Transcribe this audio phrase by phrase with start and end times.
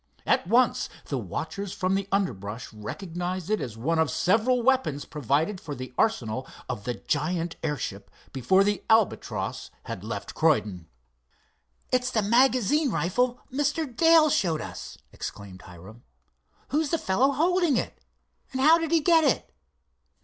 [0.25, 5.61] At once the watchers from the underbrush recognized it as one of several weapons provided
[5.61, 10.87] for the arsenal of the giant airship before the Albatross had left Croydon.
[11.91, 13.85] "It's the magazine rifle Mr.
[13.95, 16.01] Dale showed us!" exclaimed Hiram.
[16.69, 17.99] "Who's the fellow holding it,
[18.51, 19.53] and how did he get it?"